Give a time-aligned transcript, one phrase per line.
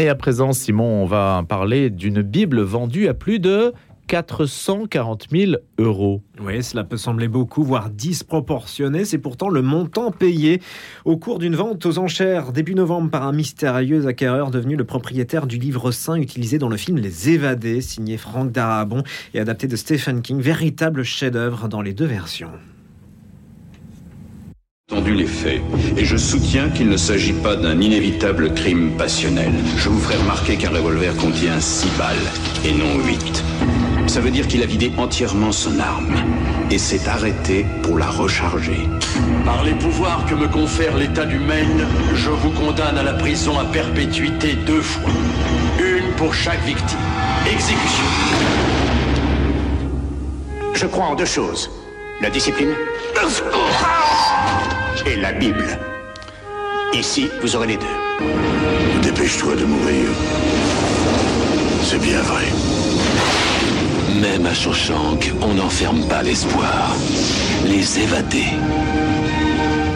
[0.00, 3.74] Et à présent, Simon, on va parler d'une Bible vendue à plus de
[4.06, 6.22] 440 000 euros.
[6.42, 9.04] Oui, cela peut sembler beaucoup, voire disproportionné.
[9.04, 10.62] C'est pourtant le montant payé
[11.04, 15.46] au cours d'une vente aux enchères début novembre par un mystérieux acquéreur devenu le propriétaire
[15.46, 19.02] du livre saint utilisé dans le film Les Évadés, signé Franck Darabon
[19.34, 20.40] et adapté de Stephen King.
[20.40, 22.52] Véritable chef-d'œuvre dans les deux versions
[24.90, 25.62] entendu les faits,
[25.96, 29.52] et je soutiens qu'il ne s'agit pas d'un inévitable crime passionnel.
[29.76, 32.16] Je vous ferai remarquer qu'un revolver contient 6 balles
[32.64, 33.44] et non 8.
[34.08, 36.12] Ça veut dire qu'il a vidé entièrement son arme
[36.72, 38.88] et s'est arrêté pour la recharger.
[39.44, 43.58] Par les pouvoirs que me confère l'État du Maine, je vous condamne à la prison
[43.60, 45.12] à perpétuité deux fois.
[45.78, 46.98] Une pour chaque victime.
[47.46, 48.04] Exécution.
[50.74, 51.70] Je crois en deux choses.
[52.20, 52.74] La discipline
[55.06, 55.78] et la Bible.
[56.92, 59.00] Ici, vous aurez les deux.
[59.02, 60.08] Dépêche-toi de mourir.
[61.82, 62.44] C'est bien vrai.
[64.20, 66.94] Même à Shawshank, on n'enferme pas l'espoir.
[67.64, 68.52] Les évadés.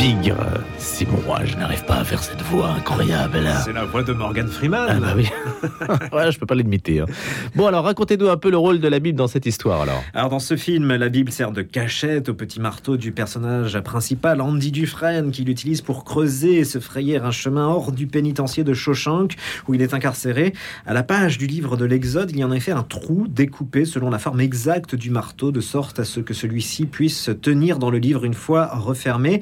[0.04, 0.36] Bigre.
[0.76, 3.62] Simon, moi, je n'arrive pas à faire cette voix incroyable là.
[3.64, 4.86] C'est la voix de Morgan Freeman.
[4.86, 5.30] Ah bah oui.
[6.12, 7.00] ouais, je peux pas l'imiter.
[7.00, 7.06] Hein.
[7.54, 10.04] Bon, alors racontez-nous un peu le rôle de la Bible dans cette histoire alors.
[10.12, 14.42] Alors dans ce film, la Bible sert de cachette au petit marteau du personnage principal,
[14.42, 18.74] Andy Dufresne, qui l'utilise pour creuser et se frayer un chemin hors du pénitencier de
[18.74, 19.36] Shawshank,
[19.68, 20.52] où il est incarcéré.
[20.84, 23.26] À la page du livre de l'Exode, il y en a en effet un trou
[23.26, 27.78] découpé selon la forme exacte du marteau, de sorte à ce que celui-ci puisse tenir
[27.78, 29.40] dans le livre une fois refermé.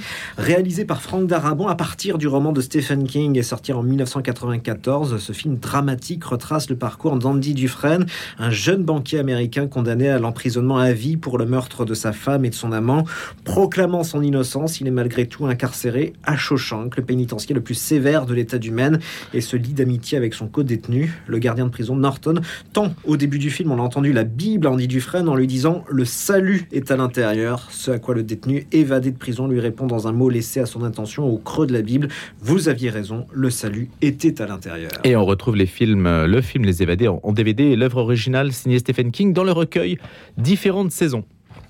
[0.52, 5.16] Réalisé par Frank Darabont à partir du roman de Stephen King et sorti en 1994,
[5.16, 8.04] ce film dramatique retrace le parcours d'Andy Dufresne,
[8.38, 12.44] un jeune banquier américain condamné à l'emprisonnement à vie pour le meurtre de sa femme
[12.44, 13.04] et de son amant.
[13.44, 18.26] Proclamant son innocence, il est malgré tout incarcéré à Shawshank, le pénitencier le plus sévère
[18.26, 19.00] de l'État du Maine,
[19.32, 22.42] et se lie d'amitié avec son co-détenu, le gardien de prison Norton.
[22.74, 25.46] Tant au début du film, on a entendu la Bible à Andy Dufresne en lui
[25.46, 29.58] disant Le salut est à l'intérieur, ce à quoi le détenu évadé de prison lui
[29.58, 32.08] répond dans un mot laissé à son intention au creux de la Bible.
[32.40, 34.90] Vous aviez raison, le salut était à l'intérieur.
[35.04, 38.52] Et on retrouve les films, euh, le film Les Évadés en DVD et l'œuvre originale
[38.52, 39.98] signée Stephen King dans le recueil
[40.36, 41.24] Différentes saisons.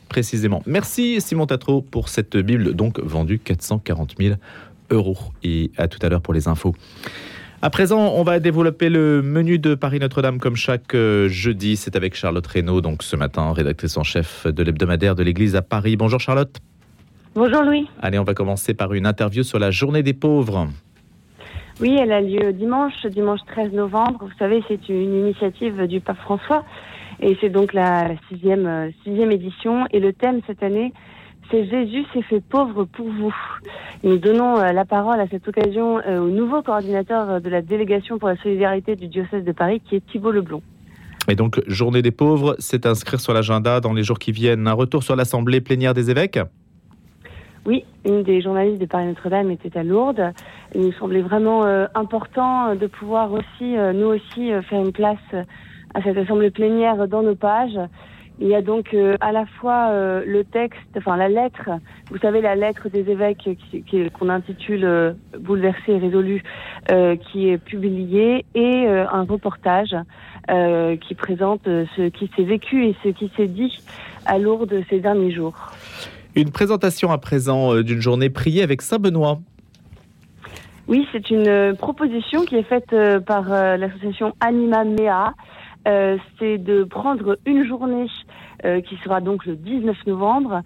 [0.09, 0.62] Précisément.
[0.66, 4.34] Merci Simon Tatro pour cette Bible, donc vendue 440 000
[4.91, 5.19] euros.
[5.43, 6.75] Et à tout à l'heure pour les infos.
[7.65, 11.77] À présent, on va développer le menu de Paris Notre-Dame comme chaque euh, jeudi.
[11.77, 15.62] C'est avec Charlotte Reynaud, donc ce matin, rédactrice en chef de l'hebdomadaire de l'Église à
[15.62, 15.97] Paris.
[15.97, 16.59] Bonjour Charlotte.
[17.34, 17.88] Bonjour Louis.
[18.03, 20.69] Allez, on va commencer par une interview sur la journée des pauvres.
[21.81, 24.19] Oui, elle a lieu dimanche, dimanche 13 novembre.
[24.20, 26.62] Vous savez, c'est une initiative du pape François
[27.20, 29.87] et c'est donc la, sixième, euh, sixième édition.
[29.93, 30.93] Et le thème cette année,
[31.50, 33.34] c'est Jésus s'est fait pauvre pour vous.
[34.04, 38.19] nous donnons euh, la parole à cette occasion euh, au nouveau coordinateur de la délégation
[38.19, 40.60] pour la solidarité du diocèse de Paris, qui est Thibault Leblon.
[41.28, 44.75] Et donc, journée des pauvres, c'est inscrire sur l'agenda dans les jours qui viennent un
[44.75, 46.38] retour sur l'assemblée plénière des évêques?
[47.65, 50.33] Oui, une des journalistes de Paris Notre-Dame était à Lourdes.
[50.75, 54.93] Il nous semblait vraiment euh, important de pouvoir aussi, euh, nous aussi, euh, faire une
[54.93, 55.19] place
[55.95, 57.78] à cette assemblée plénière dans nos pages.
[58.41, 59.93] Il y a donc à la fois
[60.25, 61.69] le texte, enfin la lettre,
[62.11, 63.49] vous savez la lettre des évêques
[64.19, 66.43] qu'on intitule Bouleversé et résolu,
[67.21, 69.94] qui est publiée, et un reportage
[70.49, 73.79] qui présente ce qui s'est vécu et ce qui s'est dit
[74.25, 75.71] à Lourdes ces derniers jours.
[76.34, 79.38] Une présentation à présent euh, d'une journée priée avec Saint-Benoît.
[80.88, 85.34] Oui, c'est une euh, proposition qui est faite euh, par l'association Anima Mea.
[86.38, 88.06] c'est de prendre une journée
[88.87, 90.62] qui sera donc le 19 novembre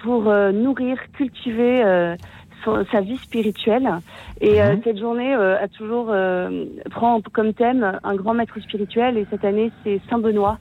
[0.00, 1.82] pour nourrir, cultiver
[2.64, 3.88] sa vie spirituelle.
[4.42, 4.82] Et mhm.
[4.84, 6.14] cette journée a toujours
[6.90, 9.16] prend comme thème un grand maître spirituel.
[9.16, 10.58] Et cette année, c'est Saint Benoît.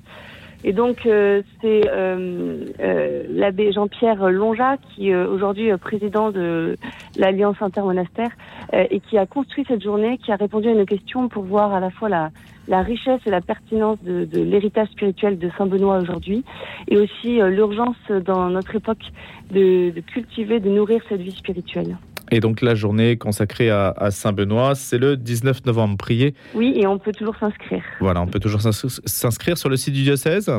[0.64, 6.76] Et donc, euh, c'est euh, euh, l'abbé Jean-Pierre Lonja, qui est aujourd'hui président de
[7.18, 8.30] l'Alliance intermonastère,
[8.74, 11.80] et qui a construit cette journée, qui a répondu à une question pour voir à
[11.80, 16.44] la fois la, richesse et la pertinence de, l'héritage spirituel de Saint-Benoît aujourd'hui,
[16.88, 19.04] et aussi l'urgence dans notre époque
[19.52, 21.98] de cultiver, de nourrir cette vie spirituelle.
[22.32, 25.98] Et donc la journée consacrée à, Saint-Benoît, c'est le 19 novembre.
[25.98, 26.34] Priez.
[26.56, 27.84] Oui, et on peut toujours s'inscrire.
[28.00, 30.50] Voilà, on peut toujours s'inscrire sur le site du diocèse?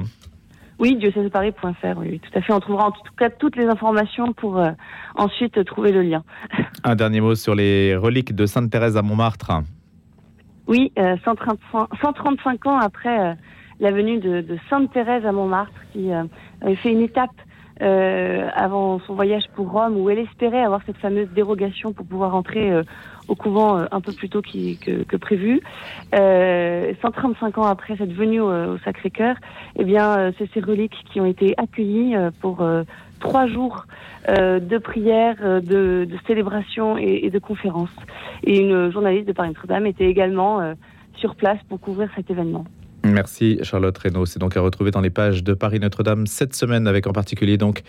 [0.78, 2.52] Oui, diocèseparis.fr, oui, tout à fait.
[2.52, 4.70] On trouvera en tout cas toutes les informations pour euh,
[5.14, 6.24] ensuite trouver le lien.
[6.84, 9.52] Un dernier mot sur les reliques de Sainte Thérèse à Montmartre.
[10.66, 13.34] Oui, 135, euh, 135 ans après euh,
[13.80, 17.30] la venue de, Sainte Thérèse à Montmartre, qui avait fait une étape
[17.80, 22.34] euh, avant son voyage pour Rome, où elle espérait avoir cette fameuse dérogation pour pouvoir
[22.34, 22.82] entrer euh,
[23.28, 25.60] au couvent euh, un peu plus tôt qui, que, que, prévu.
[26.12, 29.36] 135 ans après cette venue au, Sacré-Cœur,
[29.76, 32.64] eh bien, c'est ces reliques qui ont été accueillies pour
[33.20, 33.86] trois jours
[34.28, 37.94] de prières, de, de célébrations et, et, de conférences.
[38.44, 40.74] Et une journaliste de Paris-Notre-Dame était également
[41.14, 42.64] sur place pour couvrir cet événement.
[43.04, 44.26] Merci Charlotte Reynaud.
[44.26, 47.56] C'est donc à retrouver dans les pages de Paris Notre-Dame cette semaine avec en particulier
[47.56, 47.82] donc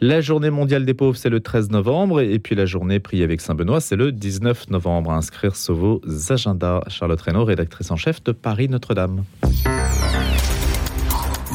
[0.00, 3.40] la journée mondiale des pauvres, c'est le 13 novembre et puis la journée priée avec
[3.40, 5.10] Saint-Benoît, c'est le 19 novembre.
[5.10, 6.82] À inscrire sur vos agendas.
[6.88, 9.24] Charlotte Reynaud, rédactrice en chef de Paris Notre-Dame.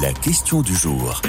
[0.01, 1.21] La question du jour.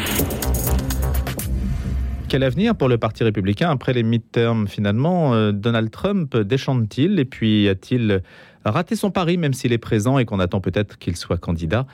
[2.28, 7.24] Quel avenir pour le Parti républicain après les midterms finalement euh, Donald Trump déchante-t-il et
[7.24, 8.22] puis a-t-il
[8.70, 11.86] raté son pari même s'il est présent et qu'on attend peut-être qu'il soit candidat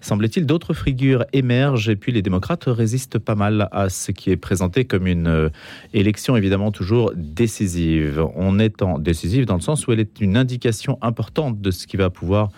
[0.00, 4.36] Semble-t-il d'autres figures émergent et puis les démocrates résistent pas mal à ce qui est
[4.36, 5.48] présenté comme une euh,
[5.94, 8.24] élection évidemment toujours décisive.
[8.36, 11.86] On est en décisive dans le sens où elle est une indication importante de ce
[11.86, 12.50] qui va pouvoir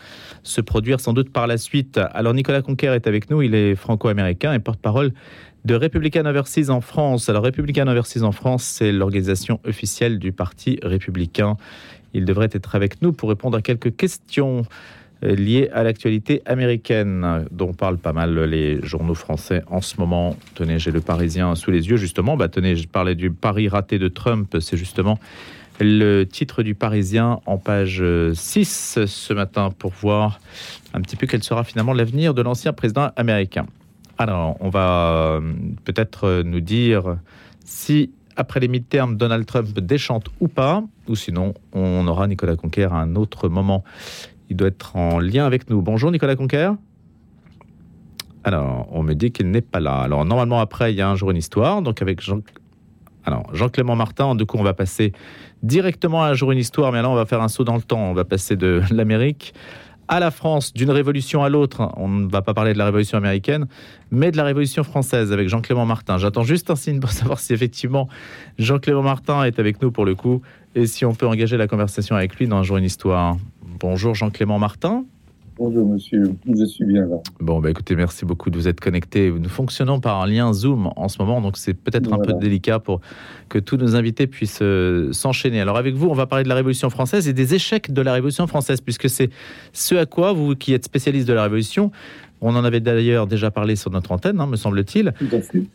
[0.43, 1.99] se produire sans doute par la suite.
[2.13, 5.13] Alors Nicolas Conquer est avec nous, il est franco-américain et porte-parole
[5.65, 7.29] de Republican Overseas en France.
[7.29, 11.57] Alors, Republican Overseas en France, c'est l'organisation officielle du Parti républicain.
[12.15, 14.65] Il devrait être avec nous pour répondre à quelques questions
[15.25, 20.37] euh, liées à l'actualité américaine, dont parlent pas mal les journaux français en ce moment.
[20.55, 22.37] Tenez, j'ai le Parisien sous les yeux, justement.
[22.37, 24.57] Bah, tenez, je parlais du pari raté de Trump.
[24.61, 25.19] C'est justement
[25.81, 28.03] le titre du Parisien en page
[28.35, 30.41] 6 ce matin pour voir
[30.93, 33.67] un petit peu quel sera finalement l'avenir de l'ancien président américain.
[34.19, 35.53] Alors, on va euh,
[35.85, 37.19] peut-être euh, nous dire
[37.65, 42.85] si après les mi-termes, Donald Trump déchante ou pas, ou sinon on aura Nicolas Conquer
[42.85, 43.83] à un autre moment.
[44.49, 45.83] Il doit être en lien avec nous.
[45.83, 46.71] Bonjour Nicolas Conquer.
[48.45, 49.99] Alors, on me dit qu'il n'est pas là.
[49.99, 51.83] Alors, normalement, après, il y a un jour une histoire.
[51.83, 52.41] Donc, avec Jean...
[53.25, 55.13] Alors, Jean-Clément Martin, du coup, on va passer
[55.63, 56.93] directement à un jour une histoire.
[56.93, 57.99] Mais là, on va faire un saut dans le temps.
[57.99, 59.53] On va passer de l'Amérique
[60.09, 61.93] à la France, d'une révolution à l'autre.
[61.97, 63.67] On ne va pas parler de la révolution américaine,
[64.11, 66.19] mais de la révolution française avec Jean-Clément Martin.
[66.19, 68.09] J'attends juste un signe pour savoir si effectivement
[68.59, 70.43] Jean-Clément Martin est avec nous pour le coup
[70.75, 73.37] et si on peut engager la conversation avec lui dans un jour une histoire.
[73.81, 75.05] Bonjour Jean-Clément Martin.
[75.59, 76.23] Bonjour monsieur,
[76.57, 77.17] je suis bien là.
[77.41, 79.31] Bon, bah écoutez, merci beaucoup de vous être connecté.
[79.31, 82.79] Nous fonctionnons par un lien Zoom en ce moment, donc c'est peut-être un peu délicat
[82.79, 83.01] pour
[83.49, 85.61] que tous nos invités puissent euh, s'enchaîner.
[85.61, 88.13] Alors avec vous, on va parler de la Révolution française et des échecs de la
[88.13, 89.31] Révolution française, puisque c'est
[89.73, 91.91] ce à quoi vous, qui êtes spécialiste de la Révolution,
[92.41, 95.13] on en avait d'ailleurs déjà parlé sur notre antenne, hein, me semble-t-il.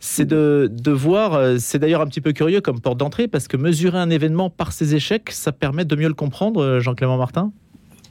[0.00, 3.48] C'est de, de, voir, euh, c'est d'ailleurs un petit peu curieux comme porte d'entrée, parce
[3.48, 7.18] que mesurer un événement par ses échecs, ça permet de mieux le comprendre, euh, Jean-Clément
[7.18, 7.52] Martin?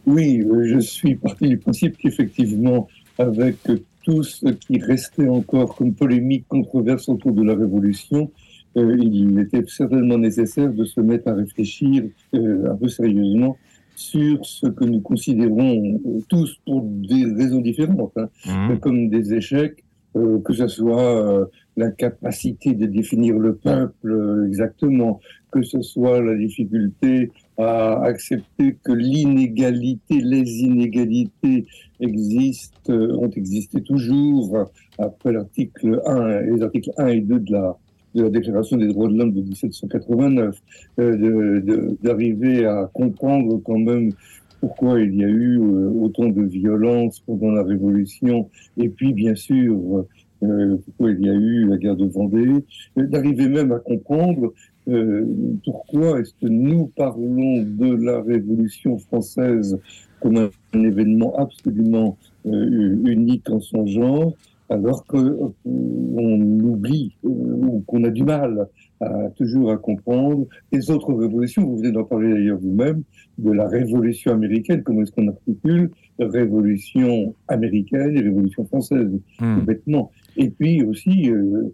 [0.05, 3.57] Oui, euh, je suis parti du principe qu'effectivement, avec
[4.03, 8.29] tout ce qui restait encore comme polémique, controverse autour de la Révolution,
[8.75, 12.03] euh, il était certainement nécessaire de se mettre à réfléchir
[12.33, 13.57] euh, un peu sérieusement
[13.95, 18.79] sur ce que nous considérons tous pour des raisons différentes, hein, mmh.
[18.79, 19.83] comme des échecs,
[20.15, 25.19] que ce soit l'incapacité de définir le peuple exactement,
[25.51, 31.65] que ce soit la difficulté à accepter que l'inégalité, les inégalités
[31.99, 34.67] existent, euh, ont existé toujours
[34.97, 37.77] après l'article 1, les articles 1 et 2 de la,
[38.15, 40.55] de la Déclaration des droits de l'homme de 1789,
[40.99, 44.11] euh, d'arriver à comprendre quand même
[44.59, 49.35] pourquoi il y a eu euh, autant de violence pendant la Révolution, et puis bien
[49.35, 50.05] sûr
[50.43, 52.63] euh, pourquoi il y a eu la guerre de Vendée,
[52.95, 54.53] d'arriver même à comprendre
[54.87, 55.25] euh,
[55.63, 59.79] pourquoi est-ce que nous parlons de la Révolution française
[60.19, 64.33] comme un, événement absolument euh, unique en son genre,
[64.69, 68.67] alors qu'on oublie ou qu'on a du mal
[69.01, 71.65] à, toujours à comprendre les autres révolutions?
[71.65, 73.03] Vous venez d'en parler d'ailleurs vous-même
[73.37, 74.83] de la révolution américaine.
[74.83, 79.11] Comment est-ce qu'on articule révolution américaine et révolution française?
[79.39, 79.59] Mmh.
[79.59, 80.11] Complètement.
[80.37, 81.71] Et puis aussi, euh,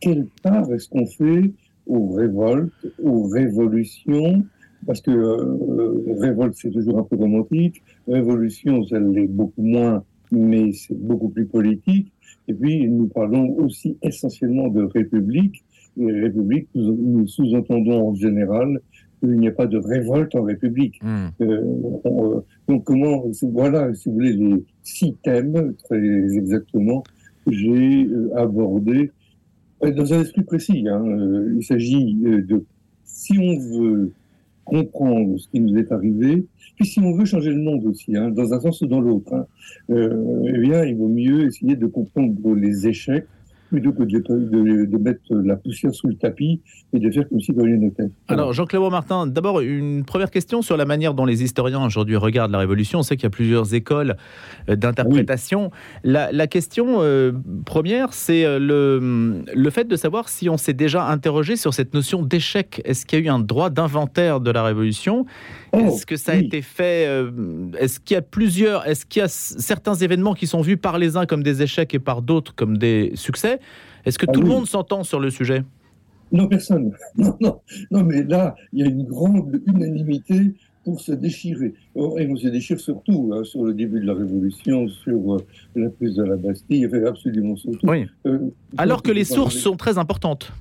[0.00, 1.52] quelle part est-ce qu'on fait
[1.86, 4.44] aux révoltes, aux révolutions
[4.86, 7.82] Parce que euh, révolte, c'est toujours un peu romantique.
[8.08, 12.12] Révolution, ça l'est beaucoup moins, mais c'est beaucoup plus politique.
[12.48, 15.64] Et puis, nous parlons aussi essentiellement de république.
[15.98, 18.80] Et république, nous sous-entendons en général
[19.20, 21.00] qu'il n'y a pas de révolte en République.
[21.02, 21.28] Hmm.
[21.40, 21.62] Euh,
[22.06, 27.02] euh, donc comment, voilà, si vous voulez, les six thèmes, très exactement,
[27.48, 29.10] j'ai euh, abordé
[29.82, 30.86] dans un esprit précis.
[30.88, 32.64] Hein, euh, il s'agit de,
[33.04, 34.12] si on veut
[34.64, 36.44] comprendre ce qui nous est arrivé,
[36.76, 39.32] puis si on veut changer le monde aussi, hein, dans un sens ou dans l'autre,
[39.32, 39.46] hein,
[39.88, 43.26] eh bien, il vaut mieux essayer de comprendre les échecs
[43.68, 46.60] plutôt que de, mettre la poussière sous le tapis
[46.92, 48.10] et de faire comme si de rien n'était.
[48.28, 52.52] Alors, Jean-Claude Martin, d'abord, une première question sur la manière dont les historiens aujourd'hui regardent
[52.52, 53.00] la Révolution.
[53.00, 54.16] On sait qu'il y a plusieurs écoles
[54.68, 55.70] euh, d'interprétation.
[56.04, 57.32] La, question euh,
[57.64, 61.92] première, c'est euh, le, le fait de savoir si on s'est déjà interrogé sur cette
[61.92, 62.80] notion d'échec.
[62.84, 65.26] Est-ce qu'il y a eu un droit d'inventaire de la Révolution?
[65.72, 67.08] Oh, Est-ce que ça a été fait
[67.78, 70.98] Est-ce qu'il y a plusieurs Est-ce qu'il y a certains événements qui sont vus par
[70.98, 73.55] les uns comme des échecs et par d'autres comme des succès?
[74.04, 75.64] Est-ce que ah tout le monde s'entend sur le sujet?
[76.32, 76.92] Non, personne.
[77.16, 77.60] Non, non,
[77.90, 81.74] non, mais là, il y a une grande unanimité pour se déchirer.
[81.96, 85.38] Et on se déchire surtout hein, sur le début de la Révolution, sur euh,
[85.74, 87.86] la prise de la Bastille, absolument surtout.
[87.88, 88.06] Oui.
[88.26, 88.38] Euh,
[88.76, 90.52] Alors que les sources sont très importantes.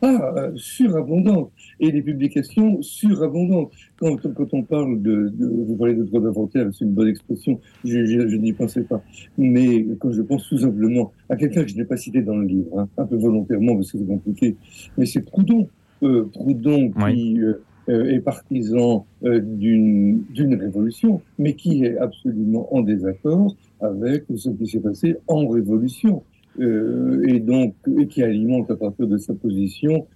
[0.00, 1.50] Ah, euh, surabondante.
[1.80, 3.72] Et les publications surabondantes.
[3.98, 8.04] Quand, quand on parle de, Vous parlez de droit d'inventaire, c'est une bonne expression, je,
[8.04, 9.02] je, n'y pensais pas.
[9.36, 12.46] Mais quand je pense tout simplement à quelqu'un que je n'ai pas cité dans le
[12.46, 14.56] livre, hein, un peu volontairement parce que c'est compliqué,
[14.96, 15.68] mais c'est Proudhon.
[16.02, 17.54] Euh, Proudhon qui euh,
[17.88, 25.16] est partisan d'une révolution, mais qui est absolument en désaccord avec ce qui s'est passé
[25.26, 26.22] en révolution.
[26.60, 30.06] Euh, et donc et qui alimente à partir de sa position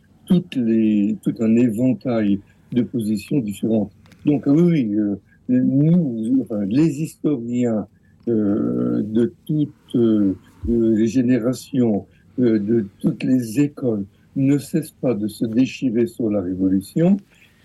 [0.40, 2.40] tout un éventail
[2.72, 3.92] de positions différentes.
[4.24, 5.16] Donc oui, euh,
[5.48, 7.86] nous, les historiens
[8.28, 10.34] euh, de toutes euh,
[10.68, 12.06] les générations,
[12.38, 14.04] de toutes les écoles,
[14.36, 17.16] ne cessent pas de se déchirer sur la Révolution.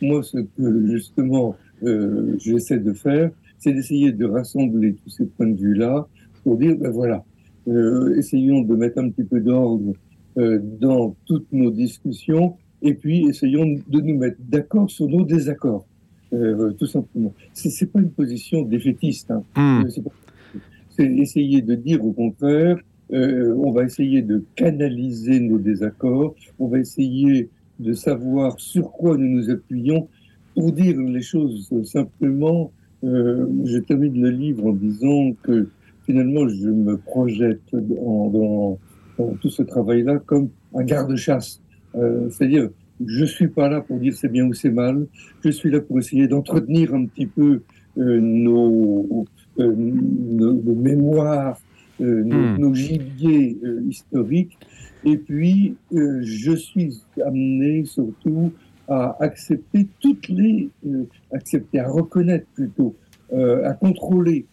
[0.01, 1.55] Moi, ce que justement
[2.39, 6.07] j'essaie de faire, c'est d'essayer de rassembler tous ces points de vue-là
[6.43, 7.23] pour dire, ben voilà,
[8.17, 9.93] essayons de mettre un petit peu d'ordre
[10.79, 15.85] dans toutes nos discussions et puis essayons de nous mettre d'accord sur nos désaccords,
[16.33, 17.33] euh, tout simplement.
[17.53, 19.31] C'est, c'est pas une position défaitiste.
[19.31, 19.43] Hein.
[19.55, 19.89] Hmm.
[20.89, 22.77] C'est, essayer de dire au contraire,
[23.09, 29.29] on va essayer de canaliser nos désaccords, on va essayer de savoir sur quoi nous
[29.29, 30.07] nous appuyons
[30.53, 32.71] pour dire les choses simplement.
[33.03, 35.69] je termine le livre en disant que
[36.07, 38.79] finalement, je me projette dans,
[39.41, 41.61] tout ce travail-là comme un garde-chasse.
[41.95, 42.69] Euh, c'est-à-dire,
[43.05, 45.07] je suis pas là pour dire c'est bien ou c'est mal.
[45.43, 47.61] Je suis là pour essayer d'entretenir un petit peu
[47.97, 49.25] euh, nos,
[49.59, 51.59] euh, nos, mémoires,
[51.99, 52.57] hmm.
[52.57, 53.57] nos, gibiers
[53.87, 54.57] historiques.
[55.03, 58.51] Et puis, je suis amené surtout
[58.87, 60.69] à accepter toutes les,
[61.31, 62.95] accepter, à reconnaître plutôt,
[63.31, 64.45] à contrôler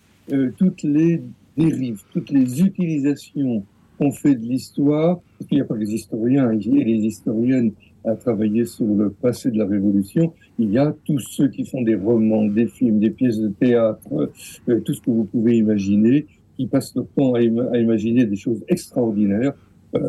[0.59, 1.23] toutes les
[1.57, 3.65] dérives, toutes les utilisations
[3.99, 7.73] qu'on fait de l'histoire, qu'il n'y a pas les historiens et les historiennes
[8.05, 11.83] à travailler sur le passé de la Révolution, il y a tous ceux qui font
[11.83, 14.31] des romans, des films, des pièces de théâtre,
[14.69, 18.63] euh, tout ce que vous pouvez imaginer, qui passent leur temps à, imaginer des choses
[18.69, 19.55] extraordinaires.
[19.95, 20.01] Euh,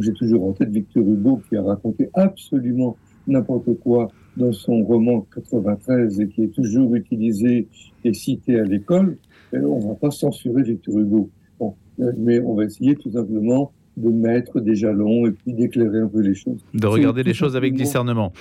[0.00, 2.96] J'ai toujours en tête Victor Hugo qui a raconté absolument
[3.26, 7.68] n'importe quoi dans son roman 93 et qui est toujours utilisé
[8.04, 9.16] et cité à l'école.
[9.54, 11.30] Euh, on ne va pas censurer Victor Hugo.
[12.00, 16.08] Euh, mais on va essayer tout simplement de mettre des jalons et puis d'éclairer un
[16.08, 16.64] peu les choses.
[16.74, 18.32] De regarder les choses avec discernement.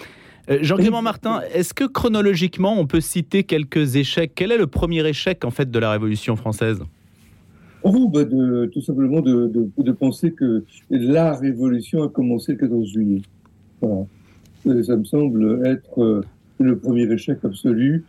[0.50, 4.32] Euh, Jean-Clément Martin, est-ce que chronologiquement on peut citer quelques échecs?
[4.36, 6.82] Quel est le premier échec en fait de la Révolution française?
[7.84, 12.88] Oh, bah de, Tout simplement de, de, penser que la Révolution a commencé le 14
[12.88, 13.22] juillet.
[13.82, 14.06] Voilà.
[14.84, 16.24] Ça me semble être
[16.60, 18.06] le premier échec absolu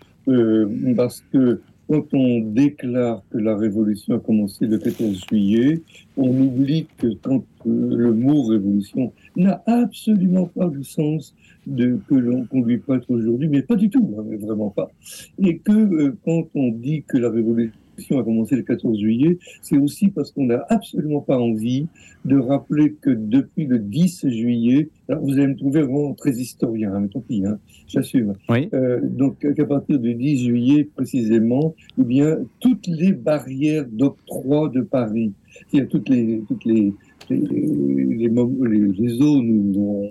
[0.97, 5.83] parce que quand on déclare que la révolution a commencé le 14 juillet,
[6.17, 11.35] on oublie que quand euh, le mot révolution n'a absolument pas le sens
[11.67, 14.91] de, que l'on conduit pas aujourd'hui, mais pas du tout, hein, vraiment pas.
[15.39, 17.79] Et que euh, quand on dit que la révolution
[18.19, 21.87] a commencé le 14 juillet, c'est aussi parce qu'on n'a absolument pas envie
[22.25, 26.95] de rappeler que depuis le 10 juillet, alors vous allez me trouver vraiment très historien,
[26.95, 28.35] hein, mais tant pis, hein, j'assume.
[28.51, 34.81] Euh, donc qu'à partir du 10 juillet précisément, eh bien toutes les barrières d'octroi de
[34.81, 35.33] Paris,
[35.71, 36.93] c'est-à-dire toutes les toutes les
[37.31, 40.09] les, les, les zones où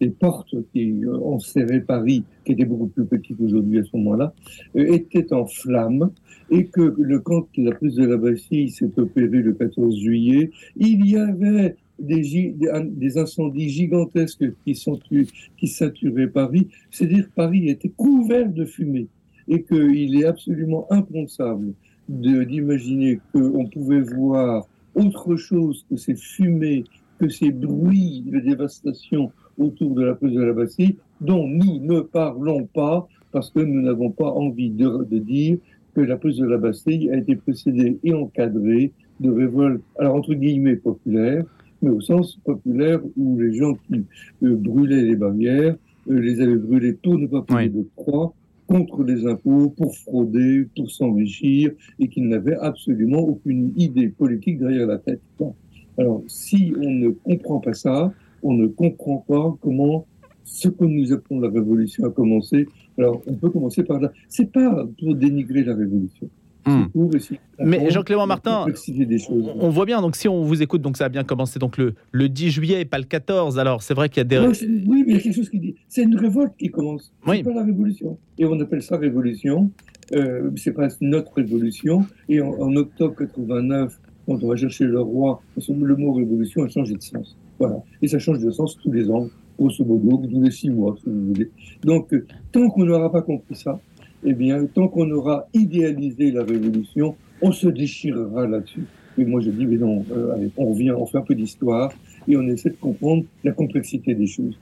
[0.00, 4.34] les portes qui enserraient Paris, qui étaient beaucoup plus petites aujourd'hui à ce moment-là,
[4.76, 6.10] euh, étaient en flammes
[6.50, 11.06] et que le, quand la prise de la Bastille s'est opérée le 14 juillet, il
[11.06, 14.78] y avait des, incendies gigantesques qui,
[15.56, 16.68] qui saturaient Paris.
[16.90, 19.08] C'est-à-dire Paris était couvert de fumée
[19.48, 21.72] et qu'il est absolument impensable
[22.08, 26.84] d'imaginer qu'on pouvait voir autre chose que ces fumées,
[27.18, 32.00] que ces bruits de dévastation autour de la prise de la Bastille, dont nous ne
[32.00, 35.58] parlons pas parce que nous n'avons pas envie de, de dire
[35.94, 40.34] que la prise de la Bastille a été précédée et encadrée de révoltes, alors entre
[40.34, 41.44] guillemets populaires,
[41.82, 44.04] mais au sens populaire où les gens qui
[44.42, 45.76] euh, brûlaient les barrières
[46.10, 48.32] euh, les avaient brûlées pour ne pas payer de croix
[48.66, 51.70] contre les impôts, pour frauder, pour s'enrichir,
[52.00, 55.20] et qu'ils n'avaient absolument aucune idée politique derrière la tête.
[55.98, 58.12] Alors, si on ne comprend pas ça,
[58.42, 60.06] on ne comprend pas comment
[60.44, 62.66] ce que nous appelons la révolution a commencé.
[62.98, 64.12] Alors, on peut commencer par là.
[64.28, 66.30] C'est pas pour dénigrer la révolution.
[66.66, 66.86] Hmm.
[67.60, 68.66] Mais Jean-Clément Martin,
[69.60, 71.94] on voit bien, donc si on vous écoute, donc ça a bien commencé donc le,
[72.10, 74.38] le 10 juillet et pas le 14, alors c'est vrai qu'il y a des...
[74.38, 77.44] oui, mais il y a quelque chose qui dit, c'est une révolte qui commence, c'est
[77.44, 78.18] pas la révolution.
[78.36, 79.70] Et on appelle ça révolution,
[80.12, 85.40] euh, c'est pas notre révolution, et en, octobre 89, quand on va chercher le roi,
[85.68, 87.36] le mot révolution a changé de sens.
[87.58, 87.76] Voilà.
[88.02, 91.08] Et ça change de sens tous les ans, grosso modo, tous les six mois, si
[91.08, 91.50] vous voulez.
[91.82, 93.80] Donc, euh, tant qu'on n'aura pas compris ça,
[94.24, 98.84] eh bien, tant qu'on aura idéalisé la révolution, on se déchirera là-dessus.
[99.18, 101.92] Et moi, je dis, mais non, euh, allez, on revient, on fait un peu d'histoire
[102.28, 104.58] et on essaie de comprendre la complexité des choses.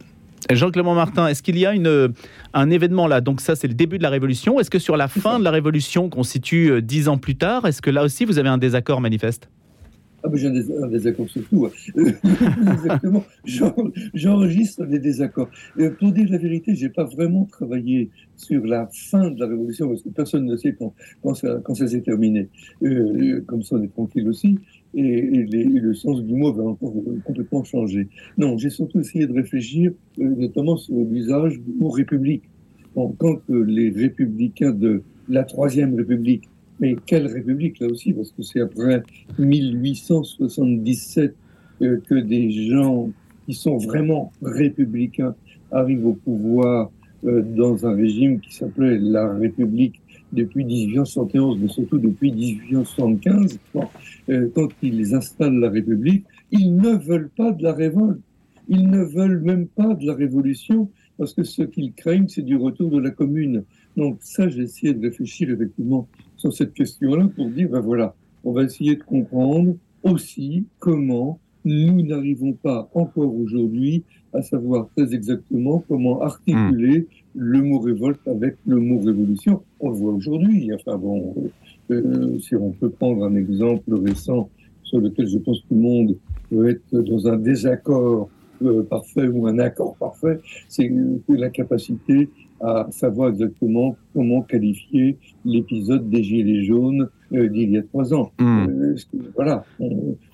[0.52, 2.12] Jean-Clément Martin, est-ce qu'il y a une,
[2.52, 3.20] un événement là?
[3.20, 4.60] Donc ça, c'est le début de la Révolution.
[4.60, 7.66] Est-ce que sur la fin de la Révolution, qu'on situe euh, dix ans plus tard,
[7.66, 9.48] est-ce que là aussi, vous avez un désaccord manifeste?
[10.25, 11.66] Ah ben j'ai un, désaccord sur tout.
[11.66, 11.71] Hein.
[12.73, 13.23] Exactement.
[14.14, 15.50] J'enregistre des désaccords.
[15.99, 20.02] pour dire la vérité, j'ai pas vraiment travaillé sur la fin de la révolution parce
[20.02, 20.75] que personne ne sait
[21.23, 22.49] quand, ça s'est terminé.
[22.83, 24.59] Euh, comme ça, on est tranquille aussi.
[24.95, 28.09] Et, le sens du mot va encore complètement changer.
[28.38, 32.45] Non, j'ai surtout essayé de réfléchir, euh, notamment sur l'usage du mot république.
[32.95, 36.49] quand les républicains de la Troisième République
[36.81, 39.02] mais quelle République là aussi Parce que c'est après
[39.38, 41.35] 1877
[41.83, 43.11] euh, que des gens
[43.47, 45.35] qui sont vraiment républicains
[45.71, 46.90] arrivent au pouvoir
[47.25, 50.00] euh, dans un régime qui s'appelait la République
[50.33, 53.59] depuis 1871, mais surtout depuis 1875.
[54.28, 58.21] Euh, quand ils installent la République, ils ne veulent pas de la révolte.
[58.69, 62.57] Ils ne veulent même pas de la révolution, parce que ce qu'ils craignent, c'est du
[62.57, 63.64] retour de la commune.
[63.96, 68.52] Donc ça, j'ai essayé de réfléchir effectivement sur cette question-là pour dire, ben voilà, on
[68.52, 74.04] va essayer de comprendre aussi comment nous n'arrivons pas encore aujourd'hui
[74.35, 77.07] à savoir très exactement comment articuler hmm.
[77.35, 79.62] le mot révolte avec le mot révolution.
[79.80, 80.70] On le voit aujourd'hui.
[80.74, 81.35] Enfin bon,
[81.90, 84.50] euh, euh, si on peut prendre un exemple récent
[84.83, 86.16] sur lequel je pense que tout le monde
[86.50, 88.28] peut être dans un désaccord
[88.62, 90.90] euh, parfait ou un accord parfait, c'est
[91.28, 92.28] la capacité
[92.64, 98.33] à savoir exactement comment qualifier l'épisode des Gilets jaunes euh, d'il y a trois ans.
[98.38, 98.66] Hmm.
[98.68, 98.96] Euh,
[99.35, 99.64] voilà.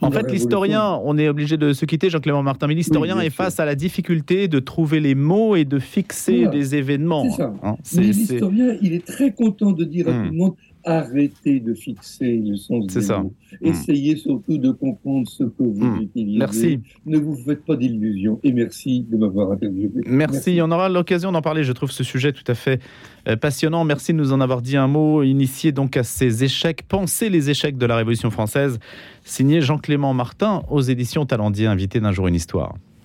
[0.00, 3.58] en fait, l'historien, on est obligé de se quitter, Jean-Clément Martin, mais l'historien est face
[3.58, 7.28] à la difficulté de trouver les mots et de fixer des événements.
[7.30, 7.52] C'est ça.
[7.62, 10.24] Hein, l'historien, il est très content de dire à hmm.
[10.24, 13.18] tout le monde arrêtez de fixer le sens des ça.
[13.18, 13.34] mots.
[13.60, 13.66] Hmm.
[13.66, 16.02] Essayez surtout de comprendre ce que vous hmm.
[16.02, 16.38] utilisez.
[16.38, 16.80] Merci.
[17.06, 18.40] Ne vous faites pas d'illusions.
[18.42, 20.02] Et merci de m'avoir interviewé.
[20.06, 20.60] Merci.
[20.62, 21.64] On aura l'occasion d'en parler.
[21.64, 22.80] Je trouve ce sujet tout à fait
[23.28, 23.84] euh, passionnant.
[23.84, 25.22] Merci de nous en avoir dit un mot.
[25.22, 26.82] Initié donc à ces échecs.
[26.88, 28.78] Pensez les échecs de la Révolution française.
[29.24, 32.74] Signé Jean-Clément Martin aux éditions Talendier, invité d'un jour une histoire.